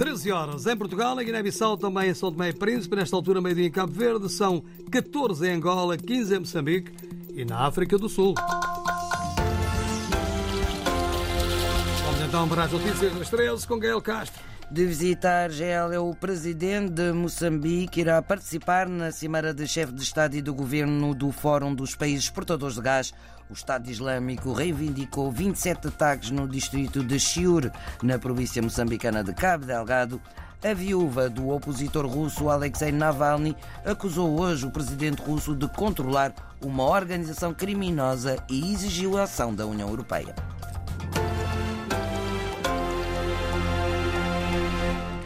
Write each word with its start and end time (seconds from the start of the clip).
13 0.00 0.32
horas 0.32 0.66
em 0.66 0.74
Portugal, 0.74 1.20
em 1.20 1.24
Guiné-Bissau, 1.26 1.76
também 1.76 2.08
em 2.08 2.14
São 2.14 2.32
Tomé 2.32 2.48
e 2.48 2.52
Príncipe, 2.54 2.96
nesta 2.96 3.14
altura 3.14 3.38
meio-dia 3.38 3.66
em 3.66 3.70
Cabo 3.70 3.92
Verde, 3.92 4.30
são 4.30 4.64
14 4.90 5.46
em 5.46 5.56
Angola, 5.56 5.94
15 5.98 6.36
em 6.36 6.38
Moçambique 6.38 6.90
e 7.34 7.44
na 7.44 7.66
África 7.66 7.98
do 7.98 8.08
Sul. 8.08 8.32
Vamos 12.06 12.20
então 12.26 12.48
para 12.48 12.64
as 12.64 12.72
notícias 12.72 13.12
das 13.12 13.28
13 13.28 13.66
com 13.66 13.78
Gael 13.78 14.00
Castro. 14.00 14.49
De 14.70 14.86
visita 14.86 15.28
à 15.28 15.42
Argélia, 15.42 16.00
o 16.00 16.14
presidente 16.14 16.92
de 16.92 17.10
Moçambique 17.10 18.02
irá 18.02 18.22
participar 18.22 18.88
na 18.88 19.10
cimeira 19.10 19.52
de 19.52 19.66
chefe 19.66 19.92
de 19.92 20.00
Estado 20.00 20.36
e 20.36 20.40
do 20.40 20.54
governo 20.54 21.12
do 21.12 21.32
Fórum 21.32 21.74
dos 21.74 21.96
Países 21.96 22.26
Exportadores 22.26 22.76
de 22.76 22.80
Gás. 22.80 23.12
O 23.50 23.52
Estado 23.52 23.90
Islâmico 23.90 24.52
reivindicou 24.52 25.32
27 25.32 25.88
ataques 25.88 26.30
no 26.30 26.46
distrito 26.46 27.02
de 27.02 27.18
Chiur, 27.18 27.68
na 28.00 28.16
província 28.16 28.62
moçambicana 28.62 29.24
de 29.24 29.34
Cabo 29.34 29.66
Delgado. 29.66 30.22
A 30.62 30.72
viúva 30.72 31.28
do 31.28 31.48
opositor 31.48 32.06
russo 32.06 32.48
Alexei 32.48 32.92
Navalny 32.92 33.56
acusou 33.84 34.38
hoje 34.40 34.66
o 34.66 34.70
presidente 34.70 35.20
russo 35.20 35.52
de 35.52 35.66
controlar 35.66 36.32
uma 36.62 36.84
organização 36.84 37.52
criminosa 37.52 38.36
e 38.48 38.72
exigiu 38.72 39.18
a 39.18 39.24
ação 39.24 39.52
da 39.52 39.66
União 39.66 39.88
Europeia. 39.88 40.32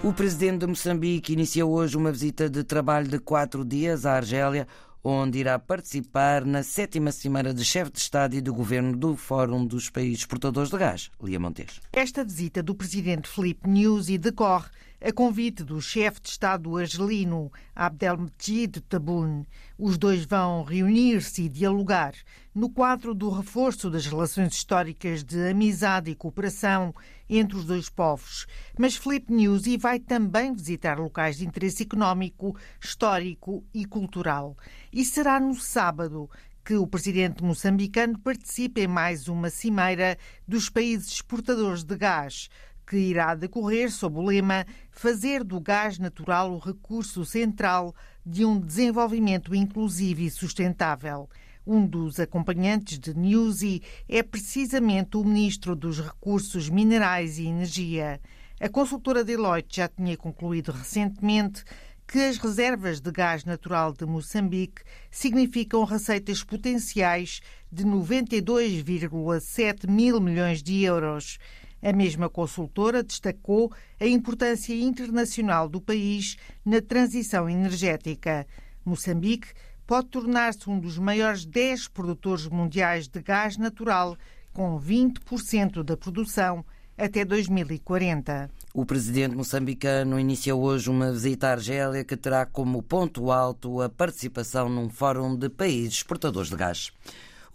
O 0.04 0.12
presidente 0.12 0.58
de 0.58 0.66
Moçambique 0.66 1.32
iniciou 1.32 1.72
hoje 1.72 1.96
uma 1.96 2.12
visita 2.12 2.46
de 2.50 2.62
trabalho 2.62 3.08
de 3.08 3.18
quatro 3.18 3.64
dias 3.64 4.04
à 4.04 4.16
Argélia, 4.16 4.68
onde 5.02 5.38
irá 5.38 5.58
participar 5.58 6.44
na 6.44 6.62
sétima 6.62 7.10
cimeira 7.10 7.54
de 7.54 7.64
chefe 7.64 7.90
de 7.90 8.00
Estado 8.00 8.36
e 8.36 8.42
do 8.42 8.52
governo 8.52 8.94
do 8.94 9.16
Fórum 9.16 9.64
dos 9.64 9.88
Países 9.88 10.18
Exportadores 10.18 10.68
de 10.68 10.76
Gás. 10.76 11.10
Lia 11.22 11.40
Montes. 11.40 11.80
Esta 11.90 12.22
visita 12.22 12.62
do 12.62 12.74
presidente 12.74 13.30
Filipe 13.30 13.66
Nyusi 13.66 14.18
decorre 14.18 14.68
a 15.00 15.10
convite 15.10 15.64
do 15.64 15.80
chefe 15.80 16.20
de 16.20 16.28
Estado 16.28 16.76
argelino 16.76 17.50
Abdelmejid 17.74 18.82
Tabboune. 18.82 19.46
Os 19.78 19.96
dois 19.96 20.26
vão 20.26 20.64
reunir-se 20.64 21.44
e 21.44 21.48
dialogar 21.48 22.12
no 22.54 22.70
quadro 22.70 23.12
do 23.14 23.30
reforço 23.30 23.90
das 23.90 24.06
relações 24.06 24.54
históricas 24.54 25.24
de 25.24 25.48
amizade 25.48 26.10
e 26.10 26.14
cooperação 26.14 26.94
entre 27.28 27.56
os 27.56 27.64
dois 27.64 27.88
povos. 27.88 28.46
Mas 28.78 28.94
Filipe 28.96 29.32
Nyusi 29.32 29.76
vai 29.76 29.98
também 29.98 30.54
visitar 30.54 30.98
locais 30.98 31.38
de 31.38 31.46
interesse 31.46 31.82
económico, 31.82 32.56
histórico 32.80 33.64
e 33.74 33.84
cultural. 33.84 34.56
E 34.92 35.04
será 35.04 35.40
no 35.40 35.54
sábado 35.56 36.30
que 36.64 36.76
o 36.76 36.86
presidente 36.86 37.42
moçambicano 37.42 38.18
participe 38.20 38.82
em 38.82 38.86
mais 38.86 39.26
uma 39.26 39.50
cimeira 39.50 40.16
dos 40.46 40.70
países 40.70 41.08
exportadores 41.08 41.82
de 41.82 41.96
gás, 41.96 42.48
que 42.86 42.96
irá 42.96 43.34
decorrer 43.34 43.90
sob 43.90 44.18
o 44.18 44.22
lema 44.22 44.64
Fazer 44.92 45.42
do 45.42 45.60
gás 45.60 45.98
natural 45.98 46.52
o 46.52 46.58
recurso 46.58 47.24
central 47.24 47.94
de 48.24 48.44
um 48.44 48.60
desenvolvimento 48.60 49.54
inclusivo 49.54 50.20
e 50.20 50.30
sustentável. 50.30 51.28
Um 51.66 51.86
dos 51.86 52.20
acompanhantes 52.20 52.98
de 52.98 53.14
Newsy 53.14 53.80
é 54.06 54.22
precisamente 54.22 55.16
o 55.16 55.24
Ministro 55.24 55.74
dos 55.74 55.98
Recursos 55.98 56.68
Minerais 56.68 57.38
e 57.38 57.46
Energia. 57.46 58.20
A 58.60 58.68
consultora 58.68 59.24
Deloitte 59.24 59.78
já 59.78 59.88
tinha 59.88 60.14
concluído 60.14 60.72
recentemente 60.72 61.64
que 62.06 62.18
as 62.18 62.36
reservas 62.36 63.00
de 63.00 63.10
gás 63.10 63.46
natural 63.46 63.94
de 63.94 64.04
Moçambique 64.04 64.82
significam 65.10 65.84
receitas 65.84 66.44
potenciais 66.44 67.40
de 67.72 67.84
92,7 67.84 69.88
mil 69.88 70.20
milhões 70.20 70.62
de 70.62 70.82
euros. 70.82 71.38
A 71.82 71.94
mesma 71.94 72.28
consultora 72.28 73.02
destacou 73.02 73.72
a 73.98 74.06
importância 74.06 74.74
internacional 74.74 75.66
do 75.66 75.80
país 75.80 76.36
na 76.62 76.82
transição 76.82 77.48
energética. 77.48 78.46
Moçambique 78.84 79.48
pode 79.86 80.08
tornar-se 80.08 80.68
um 80.68 80.78
dos 80.78 80.98
maiores 80.98 81.44
10 81.44 81.88
produtores 81.88 82.46
mundiais 82.46 83.08
de 83.08 83.20
gás 83.20 83.56
natural, 83.56 84.16
com 84.52 84.80
20% 84.80 85.82
da 85.82 85.96
produção 85.96 86.64
até 86.96 87.24
2040. 87.24 88.50
O 88.72 88.86
presidente 88.86 89.36
moçambicano 89.36 90.18
iniciou 90.18 90.62
hoje 90.62 90.90
uma 90.90 91.12
visita 91.12 91.48
à 91.48 91.52
Argélia 91.52 92.04
que 92.04 92.16
terá 92.16 92.46
como 92.46 92.82
ponto 92.82 93.30
alto 93.30 93.80
a 93.80 93.88
participação 93.88 94.68
num 94.68 94.88
fórum 94.88 95.36
de 95.36 95.48
países 95.48 95.94
exportadores 95.94 96.50
de 96.50 96.56
gás. 96.56 96.92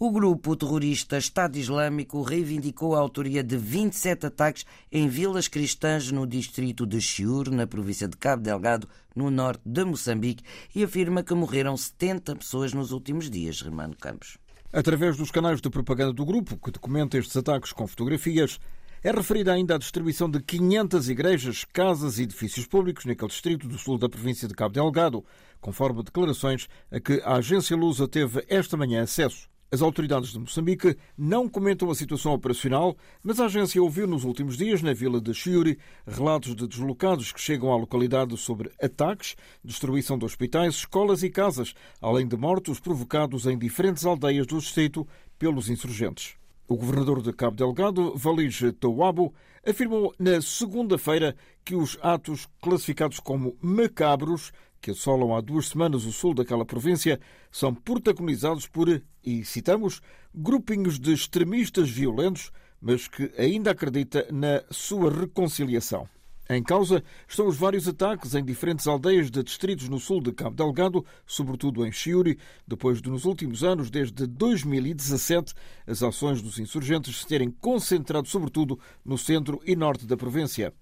O 0.02 0.12
grupo 0.12 0.56
terrorista 0.56 1.18
Estado 1.18 1.58
Islâmico 1.58 2.22
reivindicou 2.22 2.96
a 2.96 3.00
autoria 3.00 3.44
de 3.44 3.58
27 3.58 4.28
ataques 4.28 4.66
em 4.90 5.10
vilas 5.10 5.50
cristãs 5.50 6.10
no 6.10 6.26
distrito 6.26 6.88
de 6.88 7.02
Chiur, 7.02 7.52
na 7.52 7.68
província 7.68 8.08
de 8.08 8.16
Cabo 8.16 8.42
Delgado, 8.42 8.88
no 9.14 9.30
norte 9.30 9.62
de 9.66 9.84
Moçambique, 9.84 10.46
e 10.74 10.86
afirma 10.86 11.22
que 11.22 11.34
morreram 11.34 11.76
70 11.76 12.38
pessoas 12.38 12.72
nos 12.72 12.94
últimos 12.94 13.30
dias, 13.30 13.58
Germano 13.58 13.94
Campos. 13.94 14.38
Através 14.72 15.18
dos 15.18 15.32
canais 15.32 15.60
de 15.60 15.70
propaganda 15.70 16.14
do 16.14 16.26
grupo, 16.26 16.56
que 16.56 16.72
documenta 16.72 17.18
estes 17.18 17.36
ataques 17.36 17.74
com 17.74 17.86
fotografias, 17.86 18.58
é 19.04 19.12
referida 19.12 19.52
ainda 19.52 19.76
a 19.76 19.78
distribuição 19.78 20.30
de 20.30 20.42
500 20.42 21.10
igrejas, 21.10 21.66
casas 21.66 22.20
e 22.20 22.24
edifícios 22.24 22.66
públicos 22.66 23.04
naquele 23.04 23.28
distrito 23.28 23.68
do 23.68 23.78
sul 23.78 23.98
da 23.98 24.08
província 24.08 24.48
de 24.48 24.54
Cabo 24.54 24.74
Delgado, 24.74 25.26
conforme 25.60 26.04
declarações 26.04 26.70
a 26.90 27.02
que 27.02 27.22
a 27.26 27.34
agência 27.34 27.76
Lusa 27.76 28.08
teve 28.08 28.46
esta 28.48 28.78
manhã 28.78 29.04
acesso. 29.04 29.49
As 29.72 29.84
autoridades 29.84 30.32
de 30.32 30.40
Moçambique 30.40 30.98
não 31.16 31.48
comentam 31.48 31.92
a 31.92 31.96
situação 31.96 32.34
operacional, 32.34 32.98
mas 33.22 33.40
a 33.40 33.46
agência 33.46 33.82
ouviu 33.82 34.08
nos 34.08 34.24
últimos 34.24 34.58
dias, 34.58 34.82
na 34.82 34.94
vila 34.94 35.22
de 35.22 35.32
Chiuri, 35.32 35.78
relatos 36.08 36.56
de 36.56 36.68
deslocados 36.68 37.32
que 37.32 37.40
chegam 37.40 37.72
à 37.72 37.78
localidade 37.78 38.36
sobre 38.36 38.72
ataques, 38.82 39.36
destruição 39.64 40.18
de 40.18 40.26
hospitais, 40.26 40.74
escolas 40.74 41.22
e 41.22 41.30
casas, 41.30 41.76
além 42.02 42.28
de 42.28 42.36
mortos 42.36 42.80
provocados 42.80 43.46
em 43.46 43.60
diferentes 43.60 44.06
aldeias 44.06 44.48
do 44.48 44.58
distrito 44.58 45.08
pelos 45.38 45.70
insurgentes. 45.70 46.34
O 46.68 46.76
governador 46.76 47.22
de 47.22 47.32
Cabo 47.32 47.56
Delgado, 47.56 48.16
Valige 48.16 48.72
Tawabo, 48.72 49.32
afirmou 49.64 50.16
na 50.18 50.42
segunda-feira 50.42 51.36
que 51.64 51.76
os 51.76 51.96
atos 52.02 52.48
classificados 52.60 53.20
como 53.20 53.56
macabros 53.62 54.52
que 54.82 54.92
assolam 54.92 55.36
há 55.36 55.42
duas 55.42 55.68
semanas 55.68 56.06
o 56.06 56.12
sul 56.12 56.34
daquela 56.34 56.66
província, 56.66 57.20
são 57.52 57.74
protagonizados 57.74 58.68
por, 58.68 59.02
e 59.24 59.44
citamos, 59.44 60.02
grupinhos 60.34 61.00
de 61.00 61.14
extremistas 61.14 61.90
violentos, 61.90 62.52
mas 62.82 63.08
que 63.08 63.32
ainda 63.38 63.72
acredita 63.72 64.28
na 64.32 64.64
sua 64.72 65.12
reconciliação. 65.12 66.08
Em 66.52 66.64
causa 66.64 67.04
estão 67.28 67.46
os 67.46 67.58
vários 67.58 67.88
ataques 67.88 68.34
em 68.34 68.44
diferentes 68.44 68.88
aldeias 68.88 69.30
de 69.30 69.44
distritos 69.44 69.88
no 69.88 70.00
sul 70.00 70.20
de 70.20 70.32
Cabo 70.32 70.56
Delgado, 70.56 71.06
sobretudo 71.24 71.86
em 71.86 71.92
Chiuri, 71.92 72.40
depois 72.68 73.00
de, 73.00 73.08
nos 73.08 73.26
últimos 73.26 73.64
anos, 73.64 73.92
desde 73.92 74.26
2017, 74.26 75.54
as 75.86 76.02
ações 76.02 76.42
dos 76.42 76.58
insurgentes 76.58 77.20
se 77.20 77.28
terem 77.28 77.52
concentrado 77.52 78.28
sobretudo 78.28 78.80
no 79.06 79.16
centro 79.16 79.62
e 79.64 79.76
norte 79.76 80.08
da 80.08 80.18
província. 80.18 80.74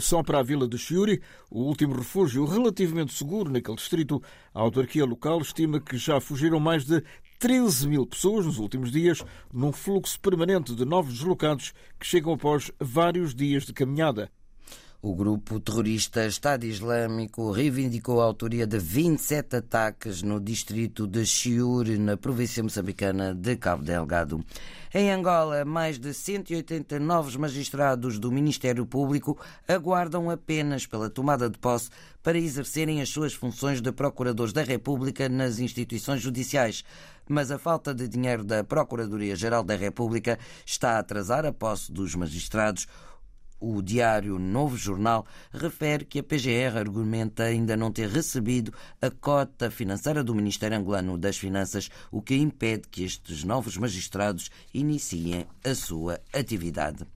Só 0.00 0.22
para 0.22 0.38
a 0.38 0.42
vila 0.42 0.66
de 0.66 0.78
Chiuri, 0.78 1.20
o 1.50 1.60
último 1.62 1.94
refúgio 1.94 2.46
relativamente 2.46 3.12
seguro 3.12 3.50
naquele 3.50 3.76
distrito, 3.76 4.22
a 4.54 4.60
autarquia 4.60 5.04
local 5.04 5.40
estima 5.40 5.78
que 5.78 5.98
já 5.98 6.18
fugiram 6.20 6.58
mais 6.58 6.86
de 6.86 7.04
13 7.38 7.86
mil 7.86 8.06
pessoas 8.06 8.46
nos 8.46 8.58
últimos 8.58 8.90
dias, 8.90 9.22
num 9.52 9.72
fluxo 9.72 10.18
permanente 10.18 10.74
de 10.74 10.84
novos 10.84 11.12
deslocados 11.12 11.74
que 11.98 12.06
chegam 12.06 12.32
após 12.32 12.72
vários 12.80 13.34
dias 13.34 13.64
de 13.64 13.74
caminhada. 13.74 14.30
O 15.02 15.14
grupo 15.14 15.58
terrorista 15.58 16.26
Estado 16.26 16.66
Islâmico 16.66 17.50
reivindicou 17.52 18.20
a 18.20 18.24
autoria 18.26 18.66
de 18.66 18.78
27 18.78 19.56
ataques 19.56 20.20
no 20.20 20.38
distrito 20.38 21.06
de 21.06 21.24
Chiur, 21.24 21.86
na 21.98 22.18
província 22.18 22.62
moçambicana 22.62 23.34
de 23.34 23.56
Cabo 23.56 23.82
Delgado. 23.82 24.44
Em 24.92 25.10
Angola, 25.10 25.64
mais 25.64 25.98
de 25.98 26.12
180 26.12 26.98
novos 26.98 27.34
magistrados 27.34 28.18
do 28.18 28.30
Ministério 28.30 28.84
Público 28.84 29.38
aguardam 29.66 30.28
apenas 30.28 30.84
pela 30.84 31.08
tomada 31.08 31.48
de 31.48 31.58
posse 31.58 31.88
para 32.22 32.36
exercerem 32.36 33.00
as 33.00 33.08
suas 33.08 33.32
funções 33.32 33.80
de 33.80 33.90
procuradores 33.92 34.52
da 34.52 34.62
República 34.62 35.30
nas 35.30 35.60
instituições 35.60 36.20
judiciais. 36.20 36.84
Mas 37.26 37.50
a 37.50 37.58
falta 37.58 37.94
de 37.94 38.06
dinheiro 38.06 38.44
da 38.44 38.62
Procuradoria-Geral 38.62 39.62
da 39.62 39.76
República 39.76 40.38
está 40.66 40.96
a 40.96 40.98
atrasar 40.98 41.46
a 41.46 41.52
posse 41.52 41.90
dos 41.90 42.14
magistrados. 42.14 42.86
O 43.60 43.82
diário 43.82 44.38
Novo 44.38 44.74
Jornal 44.74 45.26
refere 45.52 46.06
que 46.06 46.20
a 46.20 46.22
PGR 46.22 46.78
argumenta 46.78 47.42
ainda 47.42 47.76
não 47.76 47.92
ter 47.92 48.08
recebido 48.08 48.72
a 49.02 49.10
cota 49.10 49.70
financeira 49.70 50.24
do 50.24 50.34
Ministério 50.34 50.78
Angolano 50.78 51.18
das 51.18 51.36
Finanças, 51.36 51.90
o 52.10 52.22
que 52.22 52.34
impede 52.36 52.88
que 52.88 53.04
estes 53.04 53.44
novos 53.44 53.76
magistrados 53.76 54.50
iniciem 54.72 55.46
a 55.62 55.74
sua 55.74 56.18
atividade. 56.32 57.06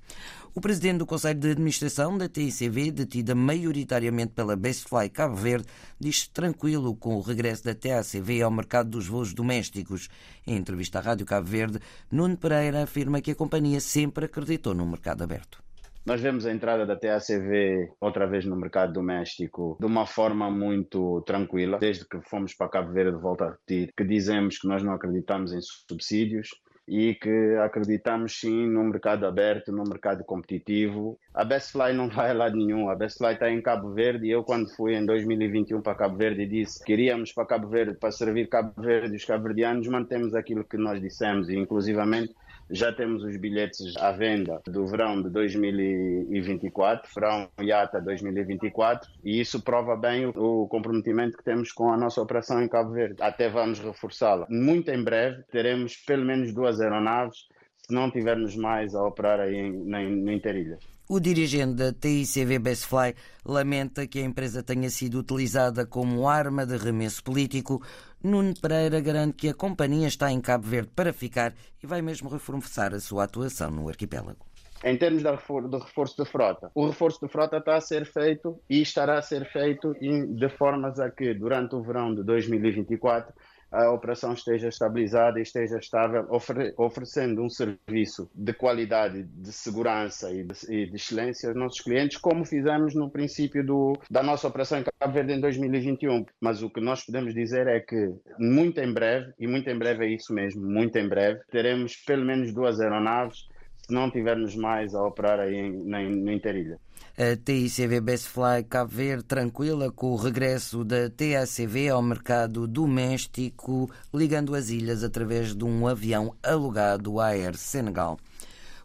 O 0.55 0.61
presidente 0.61 0.99
do 0.99 1.07
Conselho 1.07 1.41
de 1.41 1.51
Administração 1.51 2.17
da 2.17 2.29
TICV, 2.29 2.93
detida 2.93 3.35
maioritariamente 3.35 4.35
pela 4.35 4.55
Bestfly 4.55 5.09
Cabo 5.09 5.35
Verde, 5.35 5.67
diz 5.99 6.29
tranquilo 6.29 6.95
com 6.95 7.17
o 7.17 7.23
regresso 7.23 7.65
da 7.65 7.75
TACV 7.75 8.43
ao 8.43 8.51
mercado 8.53 8.91
dos 8.91 9.09
voos 9.09 9.33
domésticos. 9.33 10.09
Em 10.47 10.57
entrevista 10.57 10.99
à 10.99 11.03
Rádio 11.03 11.27
Cabo 11.27 11.49
Verde, 11.49 11.81
Nuno 12.09 12.37
Pereira 12.37 12.85
afirma 12.85 13.21
que 13.21 13.33
a 13.33 13.35
companhia 13.35 13.81
sempre 13.81 14.27
acreditou 14.27 14.75
no 14.75 14.87
mercado 14.87 15.25
aberto. 15.25 15.65
Nós 16.07 16.21
vemos 16.21 16.45
a 16.45 16.53
entrada 16.53 16.85
da 16.85 16.97
TACV 16.97 17.91
outra 17.99 18.27
vez 18.27 18.45
no 18.45 18.55
mercado 18.55 18.93
doméstico 18.93 19.79
de 19.81 19.87
uma 19.87 20.05
forma 20.05 20.51
muito 20.51 21.23
tranquila, 21.23 21.79
desde 21.79 22.07
que 22.07 22.21
fomos 22.21 22.53
para 22.53 22.69
Cabo 22.69 22.93
Verde, 22.93 23.17
volto 23.17 23.43
a 23.43 23.51
repetir, 23.53 23.91
que 23.97 24.05
dizemos 24.05 24.59
que 24.59 24.69
nós 24.69 24.83
não 24.83 24.93
acreditamos 24.93 25.55
em 25.55 25.61
subsídios, 25.63 26.51
e 26.87 27.15
que 27.15 27.57
acreditamos 27.63 28.39
sim 28.39 28.67
num 28.67 28.85
mercado 28.85 29.27
aberto, 29.27 29.73
num 29.73 29.85
mercado 29.85 30.23
competitivo. 30.25 31.19
A 31.33 31.45
Bestfly 31.45 31.95
não 31.95 32.09
vai 32.09 32.31
a 32.31 32.35
lado 32.35 32.57
nenhum, 32.57 32.89
a 32.89 32.95
Bestfly 32.95 33.33
está 33.33 33.51
em 33.51 33.63
Cabo 33.63 33.93
Verde 33.93 34.27
e 34.27 34.31
eu 34.31 34.45
quando 34.45 34.69
fui 34.75 34.95
em 34.95 35.05
2021 35.05 35.81
para 35.81 35.95
Cabo 35.95 36.17
Verde 36.17 36.47
disse 36.47 36.85
que 36.85 36.93
iríamos 36.93 37.33
para 37.33 37.47
Cabo 37.47 37.69
Verde 37.69 37.99
para 37.99 38.13
servir 38.13 38.49
Cabo 38.49 38.73
Verde 38.81 39.15
e 39.15 39.17
os 39.17 39.25
cabo-verdianos, 39.25 39.89
mantemos 39.89 40.35
aquilo 40.35 40.65
que 40.65 40.77
nós 40.77 41.01
dissemos 41.01 41.49
e 41.49 41.57
inclusivamente 41.57 42.35
já 42.71 42.93
temos 42.93 43.23
os 43.23 43.37
bilhetes 43.37 43.97
à 43.97 44.13
venda 44.13 44.61
do 44.67 44.87
verão 44.87 45.21
de 45.23 45.31
2024, 45.31 47.11
verão 47.15 47.49
IATA 47.61 48.01
2024, 48.01 49.11
e 49.23 49.41
isso 49.41 49.63
prova 49.63 49.97
bem 49.97 50.27
o 50.27 50.67
comprometimento 50.69 51.37
que 51.37 51.45
temos 51.45 51.73
com 51.73 51.91
a 51.91 51.97
nossa 51.97 52.21
operação 52.21 52.63
em 52.63 52.69
Cabo 52.69 52.93
Verde. 52.93 53.17
Até 53.21 53.49
vamos 53.49 53.79
reforçá-la. 53.79 54.47
Muito 54.49 54.91
em 54.91 55.03
breve 55.03 55.43
teremos 55.51 55.97
pelo 55.97 56.25
menos 56.25 56.53
duas 56.53 56.81
aeronaves, 56.81 57.47
se 57.77 57.93
não 57.93 58.11
tivermos 58.11 58.57
mais 58.57 58.95
a 58.95 59.05
operar 59.05 59.41
aí 59.41 59.57
em, 59.57 59.73
no 59.73 60.33
Interilhas. 60.33 60.94
O 61.07 61.21
dirigente 61.21 61.75
da 61.75 61.93
TICV 61.93 62.59
Bestfly 62.59 63.15
lamenta 63.45 64.07
que 64.07 64.21
a 64.21 64.23
empresa 64.23 64.63
tenha 64.63 64.89
sido 64.89 65.19
utilizada 65.19 65.85
como 65.85 66.27
arma 66.27 66.65
de 66.65 66.79
remesso 66.79 67.23
político. 67.23 67.83
Nuno 68.23 68.55
Pereira 68.59 69.01
garante 69.01 69.37
que 69.37 69.51
a 69.51 69.55
companhia 69.55 70.09
está 70.09 70.33
em 70.33 70.41
Cabo 70.41 70.67
Verde 70.67 70.91
para 70.97 71.13
ficar 71.13 71.53
e 71.83 71.87
vai 71.87 72.01
mesmo 72.01 72.31
reforçar 72.31 72.95
a 72.95 73.01
sua 73.01 73.25
atuação 73.25 73.71
no 73.71 73.87
arquipélago. 73.87 74.47
Em 74.83 74.97
termos 74.97 75.23
de 75.23 75.79
reforço 75.79 76.23
de 76.23 76.29
frota, 76.29 76.71
o 76.75 76.87
reforço 76.87 77.21
de 77.21 77.31
frota 77.31 77.59
está 77.59 77.77
a 77.77 77.81
ser 77.83 78.07
feito 78.07 78.59
e 78.69 78.81
estará 78.81 79.19
a 79.19 79.23
ser 79.23 79.45
feito 79.53 79.95
de 79.95 80.49
formas 80.49 80.99
a 80.99 81.11
que, 81.11 81.35
durante 81.35 81.75
o 81.75 81.83
verão 81.83 82.15
de 82.15 82.23
2024, 82.23 83.31
a 83.75 83.91
operação 83.91 84.33
esteja 84.33 84.69
estabilizada 84.69 85.39
e 85.39 85.43
esteja 85.43 85.79
estável, 85.79 86.27
ofere 86.31 86.73
oferecendo 86.77 87.43
um 87.43 87.51
serviço 87.51 88.31
de 88.35 88.53
qualidade, 88.53 89.25
de 89.25 89.53
segurança 89.53 90.31
e 90.33 90.45
de, 90.45 90.55
e 90.73 90.87
de, 90.87 90.97
excelência 90.97 91.49
aos 91.49 91.59
nossos 91.59 91.81
clientes, 91.81 92.17
como 92.19 92.45
fizemos 92.45 92.95
no 92.95 93.11
princípio 93.11 93.65
do, 93.67 93.99
da 94.11 94.23
nossa 94.23 94.47
operação 94.47 94.79
em 94.79 94.85
Cabo 94.85 95.13
Verde 95.13 95.33
em 95.33 95.41
2021. 95.41 96.25
Mas 96.41 96.63
o 96.63 96.71
que 96.71 96.81
nós 96.81 97.05
podemos 97.05 97.35
dizer 97.35 97.67
é 97.67 97.81
que 97.81 98.15
muito 98.39 98.81
em 98.81 98.93
breve, 98.93 99.33
e 99.39 99.47
muito 99.47 99.69
em 99.69 99.79
breve 99.79 100.07
é 100.07 100.09
isso 100.09 100.33
mesmo, 100.33 100.65
muito 100.65 100.97
em 100.97 101.09
breve, 101.09 101.41
teremos 101.51 101.97
pelo 101.97 102.25
menos 102.25 102.53
duas 102.53 102.81
aeronaves 102.81 103.49
se 103.87 103.93
não 103.93 104.11
tivermos 104.11 104.57
mais 104.57 104.95
a 104.95 105.03
operar 105.03 105.41
aí 105.41 105.57
em, 105.57 105.73
no 105.73 106.33
Interilha. 106.33 106.79
A 107.17 107.37
TICV 107.37 108.01
Bestfly 108.01 108.65
Cabo 108.69 108.91
Verde 108.91 109.25
tranquila 109.25 109.93
com 109.93 110.13
o 110.13 110.17
regresso 110.17 110.85
da 110.85 111.11
TACV 111.11 111.91
ao 111.91 112.03
mercado 112.03 112.67
doméstico, 112.67 113.91
ligando 114.13 114.55
as 114.55 114.71
ilhas 114.71 115.05
através 115.05 115.55
de 115.55 115.65
um 115.65 115.87
avião 115.87 116.35
alugado 116.43 117.21
à 117.21 117.29
Air 117.29 117.57
Senegal. 117.57 118.19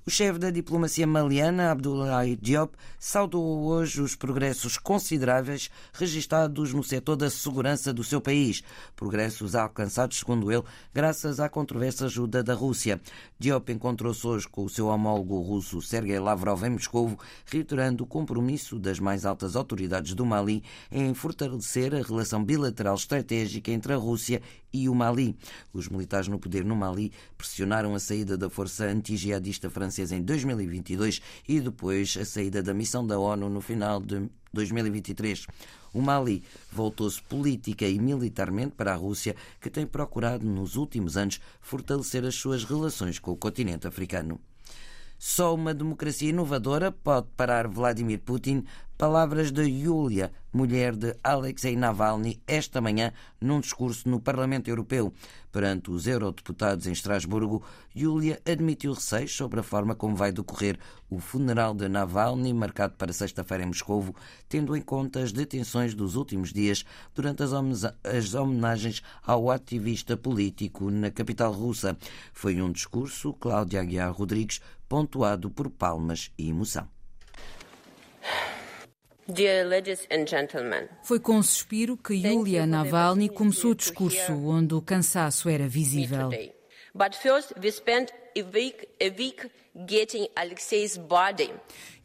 O 0.10 0.12
chefe 0.12 0.40
da 0.40 0.50
diplomacia 0.50 1.06
maliana, 1.06 1.70
Abdoulaye 1.70 2.36
Diop, 2.36 2.76
saudou 2.98 3.66
hoje 3.66 4.02
os 4.02 4.16
progressos 4.16 4.76
consideráveis 4.76 5.70
registados 5.94 6.74
no 6.74 6.84
setor 6.84 7.16
da 7.16 7.30
segurança 7.30 7.94
do 7.94 8.04
seu 8.04 8.20
país. 8.20 8.64
Progressos 8.96 9.54
alcançados, 9.54 10.18
segundo 10.18 10.52
ele, 10.52 10.64
graças 10.92 11.40
à 11.40 11.48
controversa 11.48 12.06
ajuda 12.06 12.42
da 12.42 12.56
Rússia. 12.56 13.00
Diop 13.38 13.72
encontrou-se 13.72 14.26
hoje 14.26 14.48
com 14.48 14.66
o 14.66 14.70
seu 14.70 14.88
homólogo 14.88 15.40
russo 15.42 15.80
Sergei 15.80 16.18
Lavrov 16.18 16.64
em 16.64 16.72
Moscou, 16.72 17.16
reiterando 17.46 18.04
o 18.04 18.08
compromisso 18.08 18.80
das 18.80 19.00
mais 19.00 19.28
altas 19.28 19.56
autoridades 19.56 20.16
do 20.16 20.26
Mali 20.26 20.64
em 20.92 21.14
fortalecer 21.14 21.94
a 21.94 22.02
relação 22.02 22.44
bilateral 22.44 22.96
estratégica 22.96 23.70
entre 23.70 23.94
a 23.94 23.98
Rússia 23.98 24.42
e 24.71 24.89
o 24.89 24.95
Mali. 24.95 25.36
Os 25.74 25.88
militares 25.88 26.27
no 26.27 26.39
poder 26.39 26.63
no 26.63 26.75
Mali 26.75 27.12
pressionaram 27.38 27.95
a 27.95 28.00
saída 28.00 28.38
da 28.38 28.50
força 28.50 28.86
anti-jihadista 28.86 29.69
francesa 29.69 30.16
em 30.16 30.21
2022 30.21 31.21
e 31.48 31.60
depois 31.60 32.18
a 32.19 32.25
saída 32.25 32.62
da 32.62 32.74
missão 32.74 33.06
da 33.06 33.19
ONU 33.19 33.50
no 33.50 33.62
final 33.62 34.00
de 34.00 34.30
2023. 34.54 35.45
O 35.94 36.01
Mali 36.01 36.44
voltou-se 36.71 37.21
política 37.21 37.88
e 37.88 38.00
militarmente 38.00 38.75
para 38.75 38.94
a 38.94 38.95
Rússia, 38.95 39.36
que 39.60 39.69
tem 39.69 39.88
procurado 39.88 40.45
nos 40.45 40.75
últimos 40.75 41.18
anos 41.18 41.39
fortalecer 41.62 42.24
as 42.25 42.36
suas 42.36 42.63
relações 42.63 43.18
com 43.18 43.31
o 43.31 43.38
continente 43.38 43.88
africano. 43.88 44.39
Só 45.21 45.54
uma 45.54 45.74
democracia 45.74 46.30
inovadora 46.30 46.94
pode 46.94 47.27
parar 47.36 47.68
Vladimir 47.68 48.21
Putin. 48.21 48.63
Palavras 48.98 49.50
de 49.50 49.63
Yulia, 49.63 50.30
mulher 50.51 50.94
de 50.94 51.16
Alexei 51.24 51.74
Navalny, 51.74 52.42
esta 52.45 52.81
manhã, 52.81 53.13
num 53.39 53.62
discurso 53.62 54.10
no 54.10 54.19
Parlamento 54.19 54.69
Europeu. 54.69 55.13
Perante 55.54 55.89
os 55.89 56.06
eurodeputados 56.06 56.86
em 56.86 56.92
Estrasburgo, 56.92 57.63
Yulia 57.95 58.42
admitiu 58.45 58.94
receios 58.94 59.33
sobre 59.33 59.62
a 59.62 59.63
forma 59.63 59.95
como 59.95 60.18
vai 60.18 60.33
decorrer 60.33 60.77
o 61.10 61.18
funeral 61.18 61.74
de 61.74 61.88
Navalny, 61.88 62.54
marcado 62.54 62.95
para 62.95 63.13
sexta-feira 63.13 63.63
em 63.63 63.68
Moscovo, 63.68 64.13
tendo 64.50 64.75
em 64.75 64.81
conta 64.81 65.22
as 65.22 65.31
detenções 65.31 65.94
dos 65.94 66.15
últimos 66.15 66.51
dias 66.51 66.83
durante 67.15 67.42
as 67.42 68.33
homenagens 68.33 69.01
ao 69.25 69.50
ativista 69.50 70.18
político 70.18 70.92
na 70.92 71.10
capital 71.10 71.54
russa. 71.54 71.98
Foi 72.33 72.62
um 72.62 72.69
discurso, 72.69 73.33
Cláudia 73.33 73.80
Aguiar 73.80 74.12
Rodrigues, 74.12 74.60
pontuado 74.89 75.51
por 75.51 75.69
palmas 75.69 76.31
e 76.38 76.50
emoção. 76.50 76.89
Foi 81.03 81.19
com 81.19 81.36
um 81.36 81.44
suspiro 81.44 81.95
que 81.95 82.15
Yulia 82.15 82.65
Navalny 82.65 83.30
começou 83.30 83.71
o 83.71 83.75
discurso, 83.75 84.33
onde 84.33 84.74
o 84.74 84.81
cansaço 84.81 85.47
era 85.47 85.68
visível. 85.68 86.31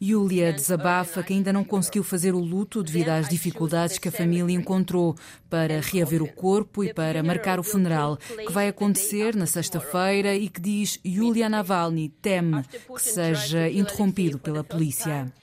Yulia 0.01 0.53
desabafa 0.53 1.23
que 1.23 1.33
ainda 1.33 1.51
não 1.51 1.63
conseguiu 1.63 2.03
fazer 2.03 2.33
o 2.33 2.39
luto 2.39 2.83
devido 2.83 3.09
às 3.09 3.27
dificuldades 3.27 3.97
que 3.97 4.07
a 4.07 4.11
família 4.11 4.55
encontrou 4.55 5.15
para 5.49 5.79
reaver 5.79 6.21
o 6.21 6.31
corpo 6.31 6.83
e 6.83 6.93
para 6.93 7.23
marcar 7.23 7.59
o 7.59 7.63
funeral, 7.63 8.17
que 8.17 8.51
vai 8.51 8.67
acontecer 8.67 9.35
na 9.35 9.45
sexta-feira 9.45 10.35
e 10.35 10.49
que 10.49 10.61
diz 10.61 10.99
Yulia 11.05 11.49
Navalny 11.49 12.09
teme 12.09 12.63
que 12.63 13.01
seja 13.01 13.69
interrompido 13.69 14.39
pela 14.39 14.63
polícia. 14.63 15.33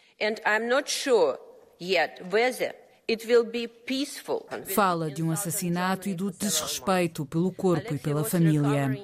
Fala 4.66 5.10
de 5.10 5.22
um 5.22 5.30
assassinato 5.30 6.08
e 6.08 6.14
do 6.14 6.30
desrespeito 6.30 7.26
pelo 7.26 7.52
corpo 7.52 7.94
e 7.94 7.98
pela 7.98 8.24
família. 8.24 8.96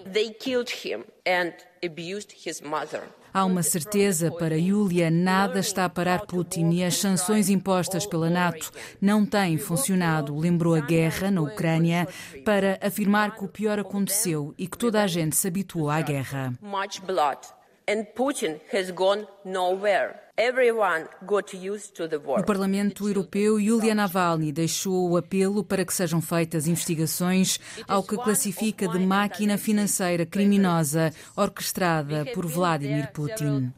Há 3.33 3.45
uma 3.45 3.63
certeza 3.63 4.31
para 4.31 4.57
Yulia: 4.57 5.11
nada 5.11 5.61
está 5.61 5.85
a 5.85 5.89
parar 5.89 6.27
Putin 6.27 6.71
e 6.71 6.85
as 6.85 6.97
sanções 6.97 7.49
impostas 7.49 8.07
pela 8.07 8.31
NATO 8.31 8.71
não 9.01 9.25
têm 9.25 9.59
funcionado. 9.59 10.37
Lembrou 10.37 10.75
a 10.75 10.81
guerra 10.81 11.31
na 11.31 11.43
Ucrânia 11.43 12.09
para 12.45 12.79
afirmar 12.83 13.37
que 13.37 13.45
o 13.45 13.49
pior 13.49 13.79
aconteceu 13.79 14.55
e 14.59 14.67
que 14.67 14.79
toda 14.79 15.03
a 15.03 15.07
gente 15.07 15.37
se 15.37 15.47
habituou 15.47 15.91
à 15.91 16.01
guerra. 16.01 16.53
And 17.91 18.05
Putin 18.15 18.61
has 18.71 18.91
gone 18.91 19.27
nowhere. 19.47 20.28
No 22.37 22.45
Parlamento 22.45 23.09
Europeu, 23.09 23.59
Yulia 23.59 23.93
Navalny 23.93 24.53
deixou 24.53 25.11
o 25.11 25.17
apelo 25.17 25.65
para 25.65 25.85
que 25.85 25.93
sejam 25.93 26.23
feitas 26.23 26.69
investigações 26.69 27.59
ao 27.89 28.05
que 28.05 28.17
classifica 28.17 28.87
de 28.87 29.01
máquina 29.01 29.59
financeira 29.59 30.25
criminosa 30.25 31.13
orquestrada 31.35 32.25
por 32.33 32.47
Vladimir 32.47 33.11
Putin. 33.11 33.73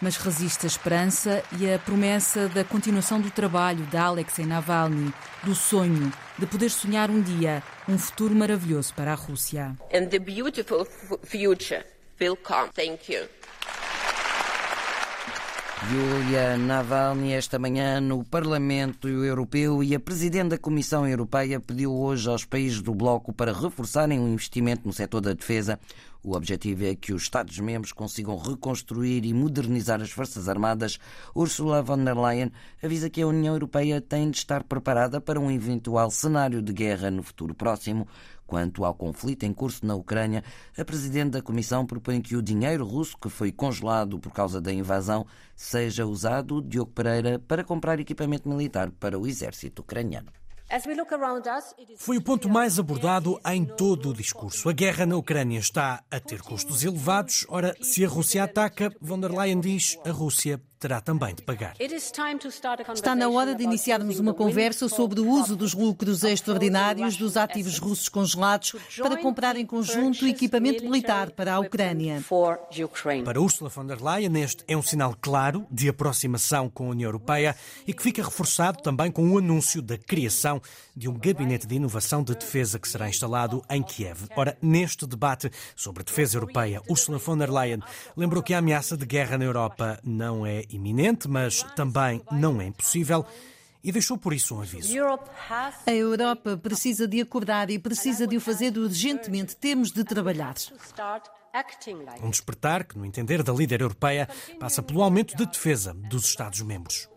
Mas 0.00 0.16
resiste 0.16 0.66
a 0.66 0.68
esperança 0.68 1.44
e 1.60 1.72
a 1.72 1.78
promessa 1.78 2.48
da 2.48 2.64
continuação 2.64 3.20
do 3.20 3.30
trabalho 3.30 3.86
de 3.86 3.96
Alexei 3.96 4.44
Navalny, 4.44 5.14
do 5.44 5.54
sonho 5.54 6.12
de 6.36 6.46
poder 6.46 6.70
sonhar 6.70 7.08
um 7.08 7.22
dia 7.22 7.62
um 7.88 7.96
futuro 7.96 8.34
maravilhoso 8.34 8.92
para 8.94 9.12
a 9.12 9.14
Rússia. 9.14 9.76
And 9.94 10.06
the 10.06 10.18
beautiful 10.18 10.84
future 11.22 11.84
will. 12.18 12.36
Thank 12.74 13.08
you. 13.08 13.28
Navalny, 16.58 17.32
esta 17.32 17.58
manhã 17.58 18.00
no 18.00 18.24
Parlamento 18.24 19.08
Europeu 19.08 19.82
e 19.82 19.94
a 19.94 20.00
Presidente 20.00 20.50
da 20.50 20.58
Comissão 20.58 21.06
Europeia 21.06 21.58
pediu 21.60 21.92
hoje 21.92 22.28
aos 22.28 22.44
países 22.44 22.80
do 22.80 22.94
Bloco 22.94 23.32
para 23.32 23.52
reforçarem 23.52 24.18
o 24.20 24.28
investimento 24.28 24.86
no 24.86 24.92
setor 24.92 25.20
da 25.20 25.32
defesa. 25.32 25.78
O 26.22 26.36
objetivo 26.36 26.84
é 26.84 26.94
que 26.94 27.12
os 27.12 27.22
Estados-membros 27.22 27.92
consigam 27.92 28.38
reconstruir 28.38 29.24
e 29.24 29.34
modernizar 29.34 30.00
as 30.00 30.12
Forças 30.12 30.48
Armadas. 30.48 30.98
Ursula 31.34 31.82
von 31.82 32.04
der 32.04 32.16
Leyen 32.16 32.52
avisa 32.80 33.10
que 33.10 33.20
a 33.20 33.26
União 33.26 33.54
Europeia 33.54 34.00
tem 34.00 34.30
de 34.30 34.36
estar 34.36 34.62
preparada 34.62 35.20
para 35.20 35.40
um 35.40 35.50
eventual 35.50 36.12
cenário 36.12 36.62
de 36.62 36.72
guerra 36.72 37.10
no 37.10 37.24
futuro 37.24 37.54
próximo 37.54 38.06
Quanto 38.52 38.84
ao 38.84 38.92
conflito 38.92 39.44
em 39.44 39.54
curso 39.54 39.86
na 39.86 39.94
Ucrânia, 39.94 40.44
a 40.76 40.84
Presidente 40.84 41.30
da 41.30 41.40
Comissão 41.40 41.86
propõe 41.86 42.20
que 42.20 42.36
o 42.36 42.42
dinheiro 42.42 42.84
russo 42.84 43.16
que 43.16 43.30
foi 43.30 43.50
congelado 43.50 44.18
por 44.18 44.30
causa 44.30 44.60
da 44.60 44.70
invasão 44.70 45.26
seja 45.56 46.04
usado, 46.04 46.60
Diogo 46.60 46.90
Pereira, 46.90 47.38
para 47.38 47.64
comprar 47.64 47.98
equipamento 47.98 48.46
militar 48.46 48.90
para 48.90 49.18
o 49.18 49.26
exército 49.26 49.80
ucraniano. 49.80 50.30
Foi 51.96 52.18
o 52.18 52.22
ponto 52.22 52.46
mais 52.46 52.78
abordado 52.78 53.40
em 53.46 53.64
todo 53.64 54.10
o 54.10 54.14
discurso. 54.14 54.68
A 54.68 54.72
guerra 54.74 55.06
na 55.06 55.16
Ucrânia 55.16 55.58
está 55.58 56.04
a 56.10 56.20
ter 56.20 56.42
custos 56.42 56.84
elevados. 56.84 57.46
Ora, 57.48 57.74
se 57.80 58.04
a 58.04 58.08
Rússia 58.08 58.44
ataca, 58.44 58.94
von 59.00 59.18
der 59.18 59.32
Leyen 59.32 59.60
diz 59.60 59.98
a 60.04 60.10
Rússia 60.10 60.60
terá 60.82 61.00
também 61.00 61.32
de 61.32 61.42
pagar. 61.42 61.76
Está 62.92 63.14
na 63.14 63.28
hora 63.28 63.54
de 63.54 63.62
iniciarmos 63.62 64.18
uma 64.18 64.34
conversa 64.34 64.88
sobre 64.88 65.20
o 65.20 65.28
uso 65.28 65.54
dos 65.54 65.74
lucros 65.74 66.24
extraordinários 66.24 67.16
dos 67.16 67.36
ativos 67.36 67.78
russos 67.78 68.08
congelados 68.08 68.74
para 68.98 69.16
comprar 69.16 69.56
em 69.56 69.64
conjunto 69.64 70.26
equipamento 70.26 70.82
militar 70.82 71.30
para 71.30 71.54
a 71.54 71.60
Ucrânia. 71.60 72.20
Para 73.24 73.40
Ursula 73.40 73.70
von 73.70 73.86
der 73.86 74.02
Leyen, 74.02 74.42
este 74.42 74.64
é 74.66 74.76
um 74.76 74.82
sinal 74.82 75.16
claro 75.20 75.64
de 75.70 75.88
aproximação 75.88 76.68
com 76.68 76.88
a 76.88 76.90
União 76.90 77.08
Europeia 77.08 77.54
e 77.86 77.94
que 77.94 78.02
fica 78.02 78.24
reforçado 78.24 78.82
também 78.82 79.12
com 79.12 79.30
o 79.30 79.38
anúncio 79.38 79.80
da 79.80 79.96
criação 79.96 80.60
de 80.96 81.08
um 81.08 81.14
gabinete 81.14 81.64
de 81.64 81.76
inovação 81.76 82.24
de 82.24 82.34
defesa 82.34 82.78
que 82.80 82.88
será 82.88 83.08
instalado 83.08 83.62
em 83.70 83.84
Kiev. 83.84 84.26
Ora, 84.34 84.58
neste 84.60 85.06
debate 85.06 85.48
sobre 85.76 86.02
defesa 86.02 86.36
europeia, 86.38 86.82
Ursula 86.88 87.18
von 87.18 87.38
der 87.38 87.50
Leyen 87.50 87.80
lembrou 88.16 88.42
que 88.42 88.52
a 88.52 88.58
ameaça 88.58 88.96
de 88.96 89.06
guerra 89.06 89.38
na 89.38 89.44
Europa 89.44 90.00
não 90.02 90.44
é 90.44 90.64
iminente, 90.76 91.28
mas 91.28 91.62
também 91.74 92.22
não 92.30 92.60
é 92.60 92.66
impossível 92.66 93.24
e 93.82 93.90
deixou 93.90 94.16
por 94.16 94.32
isso 94.32 94.54
um 94.54 94.60
aviso. 94.60 94.92
A 95.86 95.92
Europa 95.92 96.56
precisa 96.56 97.08
de 97.08 97.20
acordar 97.20 97.70
e 97.70 97.78
precisa 97.78 98.26
de 98.26 98.36
o 98.36 98.40
fazer 98.40 98.76
urgentemente. 98.78 99.56
Temos 99.56 99.90
de 99.90 100.04
trabalhar. 100.04 100.54
Um 102.22 102.30
despertar 102.30 102.84
que, 102.84 102.96
no 102.96 103.04
entender 103.04 103.42
da 103.42 103.52
líder 103.52 103.80
europeia, 103.80 104.28
passa 104.58 104.82
pelo 104.82 105.02
aumento 105.02 105.36
de 105.36 105.44
defesa 105.44 105.92
dos 105.92 106.24
Estados-membros. 106.26 107.11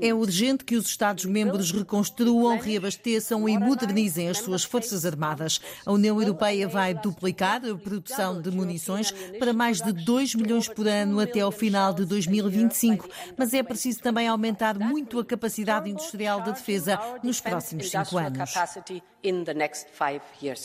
É 0.00 0.14
urgente 0.14 0.64
que 0.64 0.76
os 0.76 0.86
Estados-membros 0.86 1.72
reconstruam, 1.72 2.58
reabasteçam 2.58 3.48
e 3.48 3.58
modernizem 3.58 4.28
as 4.28 4.38
suas 4.38 4.64
forças 4.64 5.04
armadas. 5.04 5.60
A 5.84 5.92
União 5.92 6.20
Europeia 6.20 6.68
vai 6.68 6.94
duplicar 6.94 7.64
a 7.64 7.74
produção 7.74 8.40
de 8.40 8.50
munições 8.50 9.10
para 9.38 9.52
mais 9.52 9.80
de 9.80 9.92
2 9.92 10.34
milhões 10.34 10.68
por 10.68 10.86
ano 10.86 11.20
até 11.20 11.40
ao 11.40 11.50
final 11.50 11.92
de 11.92 12.04
2025, 12.04 13.08
mas 13.36 13.52
é 13.52 13.62
preciso 13.62 14.00
também 14.00 14.28
aumentar 14.28 14.78
muito 14.78 15.18
a 15.18 15.24
capacidade 15.24 15.90
industrial 15.90 16.42
de 16.42 16.52
defesa 16.52 16.98
nos 17.22 17.40
próximos 17.40 17.90
cinco 17.90 18.18
anos. 18.18 18.52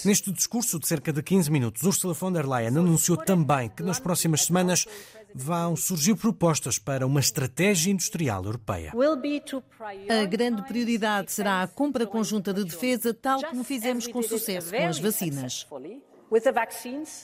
Neste 0.05 0.31
discurso 0.31 0.79
de 0.79 0.87
cerca 0.87 1.11
de 1.11 1.21
15 1.21 1.51
minutos, 1.51 1.83
Ursula 1.83 2.13
von 2.13 2.31
der 2.31 2.47
Leyen 2.47 2.77
anunciou 2.77 3.17
também 3.17 3.69
que 3.69 3.83
nas 3.83 3.99
próximas 3.99 4.45
semanas 4.45 4.85
vão 5.35 5.75
surgir 5.75 6.15
propostas 6.15 6.79
para 6.79 7.05
uma 7.05 7.19
estratégia 7.19 7.91
industrial 7.91 8.45
europeia. 8.45 8.93
A 10.09 10.25
grande 10.25 10.63
prioridade 10.63 11.31
será 11.33 11.61
a 11.61 11.67
compra 11.67 12.07
conjunta 12.07 12.53
de 12.53 12.63
defesa, 12.63 13.13
tal 13.13 13.41
como 13.41 13.63
fizemos 13.65 14.07
com 14.07 14.23
sucesso 14.23 14.71
com 14.71 14.87
as 14.87 14.97
vacinas. 14.97 15.67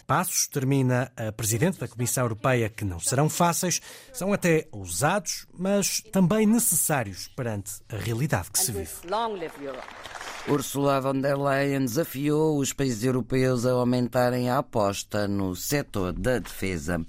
Passos, 0.05 0.47
termina 0.47 1.11
a 1.15 1.31
Presidente 1.31 1.79
da 1.79 1.87
Comissão 1.87 2.23
Europeia, 2.23 2.69
que 2.69 2.85
não 2.85 2.99
serão 2.99 3.29
fáceis, 3.29 3.81
são 4.13 4.31
até 4.31 4.67
ousados, 4.71 5.47
mas 5.57 6.01
também 6.11 6.45
necessários 6.45 7.27
perante 7.29 7.81
a 7.89 7.95
realidade 7.95 8.51
que 8.51 8.59
se 8.59 8.71
vive. 8.71 8.91
Ursula 10.47 10.99
von 10.99 11.21
der 11.21 11.37
Leyen 11.37 11.85
desafiou 11.85 12.57
os 12.57 12.73
países 12.73 13.03
europeus 13.03 13.65
a 13.65 13.71
aumentarem 13.73 14.49
a 14.49 14.57
aposta 14.57 15.27
no 15.27 15.55
setor 15.55 16.13
da 16.13 16.39
defesa. 16.39 17.05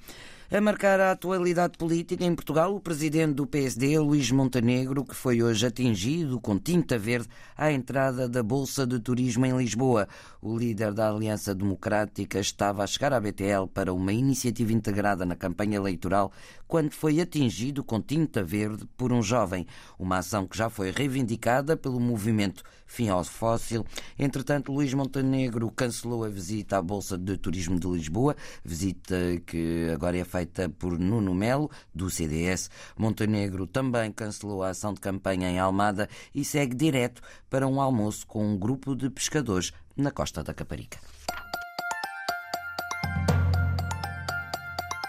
A 0.54 0.60
marcar 0.60 1.00
a 1.00 1.12
atualidade 1.12 1.78
política 1.78 2.26
em 2.26 2.34
Portugal, 2.34 2.74
o 2.74 2.78
presidente 2.78 3.32
do 3.36 3.46
PSD, 3.46 3.98
Luís 3.98 4.30
Montenegro, 4.30 5.02
que 5.02 5.14
foi 5.14 5.42
hoje 5.42 5.64
atingido 5.64 6.38
com 6.38 6.58
tinta 6.58 6.98
verde 6.98 7.26
à 7.56 7.72
entrada 7.72 8.28
da 8.28 8.42
Bolsa 8.42 8.86
de 8.86 9.00
Turismo 9.00 9.46
em 9.46 9.56
Lisboa. 9.56 10.06
O 10.42 10.54
líder 10.54 10.92
da 10.92 11.08
Aliança 11.08 11.54
Democrática 11.54 12.38
estava 12.38 12.84
a 12.84 12.86
chegar 12.86 13.14
à 13.14 13.18
BTL 13.20 13.66
para 13.72 13.94
uma 13.94 14.12
iniciativa 14.12 14.74
integrada 14.74 15.24
na 15.24 15.36
campanha 15.36 15.76
eleitoral 15.76 16.30
quando 16.72 16.94
foi 16.94 17.20
atingido 17.20 17.84
com 17.84 18.00
tinta 18.00 18.42
verde 18.42 18.86
por 18.96 19.12
um 19.12 19.22
jovem. 19.22 19.66
Uma 19.98 20.16
ação 20.16 20.46
que 20.46 20.56
já 20.56 20.70
foi 20.70 20.90
reivindicada 20.90 21.76
pelo 21.76 22.00
movimento 22.00 22.62
Fim 22.86 23.10
ao 23.10 23.22
Fóssil. 23.24 23.84
Entretanto, 24.18 24.72
Luís 24.72 24.94
Montenegro 24.94 25.70
cancelou 25.70 26.24
a 26.24 26.30
visita 26.30 26.78
à 26.78 26.82
Bolsa 26.82 27.18
de 27.18 27.36
Turismo 27.36 27.78
de 27.78 27.86
Lisboa, 27.86 28.34
visita 28.64 29.14
que 29.44 29.90
agora 29.92 30.16
é 30.16 30.24
feita 30.24 30.66
por 30.66 30.98
Nuno 30.98 31.34
Melo, 31.34 31.70
do 31.94 32.08
CDS. 32.08 32.70
Montenegro 32.96 33.66
também 33.66 34.10
cancelou 34.10 34.62
a 34.62 34.70
ação 34.70 34.94
de 34.94 35.00
campanha 35.02 35.50
em 35.50 35.58
Almada 35.58 36.08
e 36.34 36.42
segue 36.42 36.74
direto 36.74 37.20
para 37.50 37.68
um 37.68 37.82
almoço 37.82 38.26
com 38.26 38.46
um 38.46 38.56
grupo 38.56 38.96
de 38.96 39.10
pescadores 39.10 39.74
na 39.94 40.10
costa 40.10 40.42
da 40.42 40.54
Caparica. 40.54 40.98